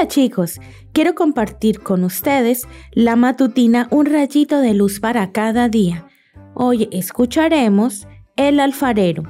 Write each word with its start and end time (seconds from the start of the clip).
Hola 0.00 0.08
chicos, 0.08 0.58
quiero 0.94 1.14
compartir 1.14 1.80
con 1.80 2.04
ustedes 2.04 2.66
la 2.92 3.16
matutina 3.16 3.86
Un 3.90 4.06
rayito 4.06 4.58
de 4.58 4.72
luz 4.72 4.98
para 4.98 5.30
cada 5.30 5.68
día. 5.68 6.06
Hoy 6.54 6.88
escucharemos 6.90 8.08
El 8.34 8.60
alfarero. 8.60 9.24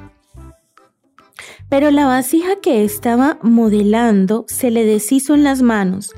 Pero 1.69 1.91
la 1.91 2.07
vasija 2.07 2.55
que 2.63 2.85
estaba 2.85 3.41
modelando 3.43 4.45
se 4.47 4.71
le 4.71 4.85
deshizo 4.85 5.35
en 5.35 5.43
las 5.43 5.61
manos, 5.61 6.13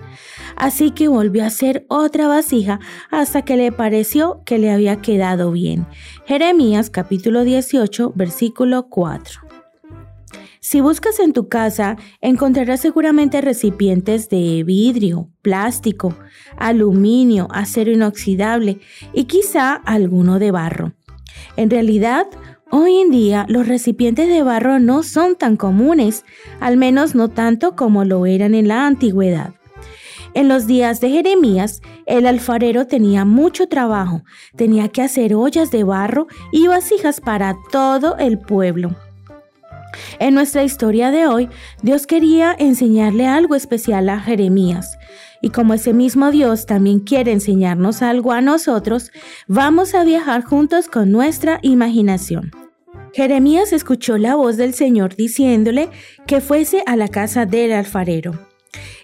así 0.54 0.90
que 0.90 1.08
volvió 1.08 1.44
a 1.44 1.46
hacer 1.46 1.86
otra 1.88 2.28
vasija 2.28 2.78
hasta 3.10 3.46
que 3.46 3.56
le 3.56 3.72
pareció 3.72 4.42
que 4.44 4.58
le 4.58 4.70
había 4.70 5.00
quedado 5.00 5.50
bien. 5.50 5.86
Jeremías 6.26 6.90
capítulo 6.90 7.44
18 7.44 8.12
versículo 8.14 8.90
4. 8.90 9.51
Si 10.64 10.80
buscas 10.80 11.18
en 11.18 11.32
tu 11.32 11.48
casa, 11.48 11.96
encontrarás 12.20 12.80
seguramente 12.80 13.40
recipientes 13.40 14.28
de 14.28 14.62
vidrio, 14.62 15.28
plástico, 15.42 16.14
aluminio, 16.56 17.48
acero 17.50 17.90
inoxidable 17.90 18.78
y 19.12 19.24
quizá 19.24 19.74
alguno 19.74 20.38
de 20.38 20.52
barro. 20.52 20.92
En 21.56 21.68
realidad, 21.68 22.28
hoy 22.70 23.00
en 23.00 23.10
día 23.10 23.44
los 23.48 23.66
recipientes 23.66 24.28
de 24.28 24.44
barro 24.44 24.78
no 24.78 25.02
son 25.02 25.34
tan 25.34 25.56
comunes, 25.56 26.24
al 26.60 26.76
menos 26.76 27.16
no 27.16 27.28
tanto 27.28 27.74
como 27.74 28.04
lo 28.04 28.24
eran 28.24 28.54
en 28.54 28.68
la 28.68 28.86
antigüedad. 28.86 29.54
En 30.32 30.46
los 30.46 30.68
días 30.68 31.00
de 31.00 31.10
Jeremías, 31.10 31.82
el 32.06 32.24
alfarero 32.24 32.86
tenía 32.86 33.24
mucho 33.24 33.66
trabajo, 33.66 34.22
tenía 34.56 34.88
que 34.90 35.02
hacer 35.02 35.34
ollas 35.34 35.72
de 35.72 35.82
barro 35.82 36.28
y 36.52 36.68
vasijas 36.68 37.20
para 37.20 37.56
todo 37.72 38.16
el 38.18 38.38
pueblo. 38.38 38.94
En 40.18 40.34
nuestra 40.34 40.64
historia 40.64 41.10
de 41.10 41.26
hoy, 41.26 41.48
Dios 41.82 42.06
quería 42.06 42.54
enseñarle 42.58 43.26
algo 43.26 43.54
especial 43.54 44.08
a 44.08 44.20
Jeremías. 44.20 44.98
Y 45.40 45.50
como 45.50 45.74
ese 45.74 45.92
mismo 45.92 46.30
Dios 46.30 46.66
también 46.66 47.00
quiere 47.00 47.32
enseñarnos 47.32 48.02
algo 48.02 48.32
a 48.32 48.40
nosotros, 48.40 49.10
vamos 49.48 49.94
a 49.94 50.04
viajar 50.04 50.44
juntos 50.44 50.88
con 50.88 51.10
nuestra 51.10 51.58
imaginación. 51.62 52.52
Jeremías 53.12 53.72
escuchó 53.72 54.16
la 54.16 54.36
voz 54.36 54.56
del 54.56 54.72
Señor 54.72 55.16
diciéndole 55.16 55.90
que 56.26 56.40
fuese 56.40 56.82
a 56.86 56.96
la 56.96 57.08
casa 57.08 57.44
del 57.44 57.72
alfarero. 57.72 58.48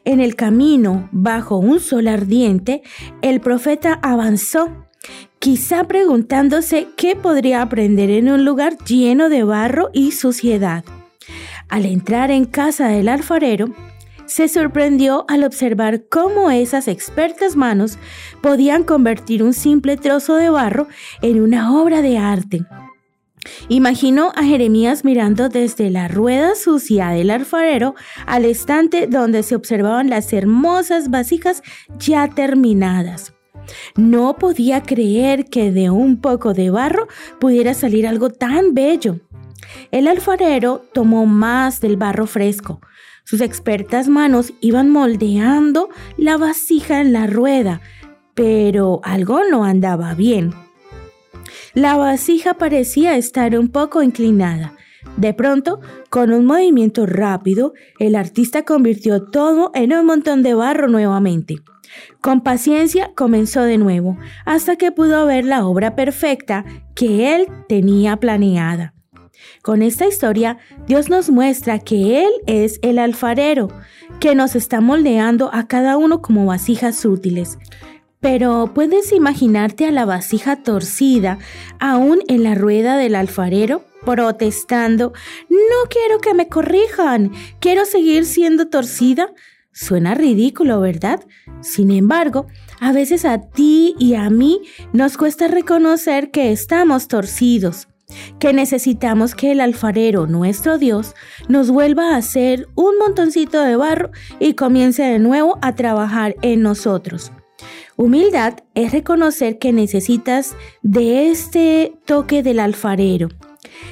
En 0.04 0.20
el 0.20 0.36
camino, 0.36 1.08
bajo 1.12 1.58
un 1.58 1.80
sol 1.80 2.08
ardiente, 2.08 2.82
el 3.20 3.40
profeta 3.40 3.98
avanzó 4.02 4.87
quizá 5.38 5.84
preguntándose 5.84 6.88
qué 6.96 7.16
podría 7.16 7.62
aprender 7.62 8.10
en 8.10 8.28
un 8.30 8.44
lugar 8.44 8.76
lleno 8.84 9.28
de 9.28 9.44
barro 9.44 9.90
y 9.92 10.12
suciedad. 10.12 10.84
Al 11.68 11.84
entrar 11.84 12.30
en 12.30 12.44
casa 12.44 12.88
del 12.88 13.08
alfarero, 13.08 13.74
se 14.26 14.48
sorprendió 14.48 15.24
al 15.28 15.44
observar 15.44 16.04
cómo 16.08 16.50
esas 16.50 16.86
expertas 16.86 17.56
manos 17.56 17.98
podían 18.42 18.84
convertir 18.84 19.42
un 19.42 19.54
simple 19.54 19.96
trozo 19.96 20.36
de 20.36 20.50
barro 20.50 20.86
en 21.22 21.40
una 21.40 21.80
obra 21.80 22.02
de 22.02 22.18
arte. 22.18 22.66
Imaginó 23.68 24.32
a 24.36 24.42
Jeremías 24.42 25.04
mirando 25.04 25.48
desde 25.48 25.88
la 25.88 26.08
rueda 26.08 26.54
sucia 26.54 27.08
del 27.08 27.30
alfarero 27.30 27.94
al 28.26 28.44
estante 28.44 29.06
donde 29.06 29.42
se 29.42 29.54
observaban 29.54 30.10
las 30.10 30.32
hermosas 30.32 31.08
vasijas 31.08 31.62
ya 31.98 32.28
terminadas. 32.28 33.37
No 33.96 34.36
podía 34.36 34.82
creer 34.82 35.46
que 35.46 35.72
de 35.72 35.90
un 35.90 36.20
poco 36.20 36.54
de 36.54 36.70
barro 36.70 37.08
pudiera 37.38 37.74
salir 37.74 38.06
algo 38.06 38.30
tan 38.30 38.74
bello. 38.74 39.20
El 39.90 40.08
alfarero 40.08 40.84
tomó 40.92 41.26
más 41.26 41.80
del 41.80 41.96
barro 41.96 42.26
fresco. 42.26 42.80
Sus 43.24 43.40
expertas 43.40 44.08
manos 44.08 44.52
iban 44.60 44.90
moldeando 44.90 45.90
la 46.16 46.38
vasija 46.38 47.00
en 47.00 47.12
la 47.12 47.26
rueda, 47.26 47.82
pero 48.34 49.00
algo 49.02 49.42
no 49.50 49.64
andaba 49.64 50.14
bien. 50.14 50.54
La 51.74 51.96
vasija 51.96 52.54
parecía 52.54 53.16
estar 53.16 53.58
un 53.58 53.68
poco 53.68 54.02
inclinada. 54.02 54.74
De 55.16 55.34
pronto, 55.34 55.80
con 56.10 56.32
un 56.32 56.46
movimiento 56.46 57.06
rápido, 57.06 57.72
el 57.98 58.14
artista 58.14 58.64
convirtió 58.64 59.24
todo 59.24 59.70
en 59.74 59.92
un 59.92 60.06
montón 60.06 60.42
de 60.42 60.54
barro 60.54 60.88
nuevamente. 60.88 61.56
Con 62.20 62.42
paciencia 62.42 63.10
comenzó 63.14 63.62
de 63.62 63.78
nuevo, 63.78 64.18
hasta 64.44 64.76
que 64.76 64.92
pudo 64.92 65.26
ver 65.26 65.44
la 65.44 65.66
obra 65.66 65.94
perfecta 65.94 66.64
que 66.94 67.34
él 67.34 67.46
tenía 67.68 68.16
planeada. 68.16 68.94
Con 69.62 69.82
esta 69.82 70.06
historia, 70.06 70.58
Dios 70.86 71.10
nos 71.10 71.30
muestra 71.30 71.78
que 71.78 72.24
Él 72.24 72.30
es 72.46 72.78
el 72.82 72.98
alfarero, 72.98 73.68
que 74.20 74.34
nos 74.34 74.56
está 74.56 74.80
moldeando 74.80 75.50
a 75.52 75.68
cada 75.68 75.96
uno 75.96 76.22
como 76.22 76.46
vasijas 76.46 77.04
útiles. 77.04 77.58
Pero 78.20 78.72
¿puedes 78.74 79.12
imaginarte 79.12 79.86
a 79.86 79.92
la 79.92 80.04
vasija 80.04 80.56
torcida 80.62 81.38
aún 81.78 82.20
en 82.26 82.42
la 82.42 82.54
rueda 82.54 82.96
del 82.96 83.14
alfarero? 83.14 83.84
protestando, 84.04 85.12
no 85.50 85.88
quiero 85.90 86.20
que 86.20 86.32
me 86.32 86.48
corrijan, 86.48 87.32
quiero 87.60 87.84
seguir 87.84 88.24
siendo 88.24 88.68
torcida. 88.68 89.32
Suena 89.80 90.16
ridículo, 90.16 90.80
¿verdad? 90.80 91.20
Sin 91.60 91.92
embargo, 91.92 92.48
a 92.80 92.90
veces 92.90 93.24
a 93.24 93.42
ti 93.42 93.94
y 94.00 94.14
a 94.14 94.28
mí 94.28 94.62
nos 94.92 95.16
cuesta 95.16 95.46
reconocer 95.46 96.32
que 96.32 96.50
estamos 96.50 97.06
torcidos, 97.06 97.86
que 98.40 98.52
necesitamos 98.52 99.36
que 99.36 99.52
el 99.52 99.60
alfarero, 99.60 100.26
nuestro 100.26 100.78
Dios, 100.78 101.14
nos 101.46 101.70
vuelva 101.70 102.10
a 102.12 102.16
hacer 102.16 102.66
un 102.74 102.98
montoncito 102.98 103.62
de 103.62 103.76
barro 103.76 104.10
y 104.40 104.54
comience 104.54 105.04
de 105.04 105.20
nuevo 105.20 105.60
a 105.62 105.76
trabajar 105.76 106.34
en 106.42 106.62
nosotros. 106.62 107.30
Humildad 107.94 108.54
es 108.74 108.90
reconocer 108.90 109.60
que 109.60 109.72
necesitas 109.72 110.56
de 110.82 111.30
este 111.30 111.92
toque 112.04 112.42
del 112.42 112.58
alfarero, 112.58 113.28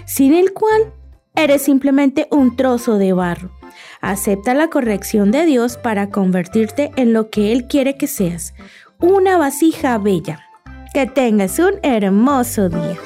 sin 0.04 0.34
el 0.34 0.52
cual 0.52 0.92
eres 1.36 1.62
simplemente 1.62 2.26
un 2.32 2.56
trozo 2.56 2.98
de 2.98 3.12
barro. 3.12 3.55
Acepta 4.00 4.54
la 4.54 4.68
corrección 4.68 5.30
de 5.30 5.46
Dios 5.46 5.76
para 5.76 6.10
convertirte 6.10 6.90
en 6.96 7.12
lo 7.12 7.30
que 7.30 7.52
Él 7.52 7.66
quiere 7.66 7.96
que 7.96 8.06
seas, 8.06 8.54
una 8.98 9.36
vasija 9.36 9.98
bella. 9.98 10.40
Que 10.92 11.06
tengas 11.06 11.58
un 11.58 11.74
hermoso 11.82 12.68
día. 12.68 12.96